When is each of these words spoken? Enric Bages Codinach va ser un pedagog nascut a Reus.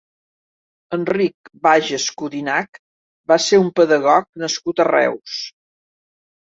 Enric 0.97 1.51
Bages 1.67 2.07
Codinach 2.23 2.81
va 3.33 3.41
ser 3.51 3.63
un 3.67 3.71
pedagog 3.83 4.29
nascut 4.47 4.87
a 4.87 4.93
Reus. 4.93 5.41